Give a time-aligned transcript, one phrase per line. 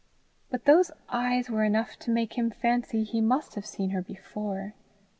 [0.49, 4.73] But those eyes were enough to make him fancy he must have seen her before.